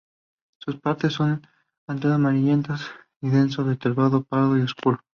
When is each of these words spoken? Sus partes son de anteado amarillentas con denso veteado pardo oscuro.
Sus 0.57 0.77
partes 0.79 1.13
son 1.13 1.41
de 1.43 1.47
anteado 1.87 2.15
amarillentas 2.15 2.87
con 3.19 3.29
denso 3.33 3.63
veteado 3.63 4.23
pardo 4.23 4.53
oscuro. 4.63 4.99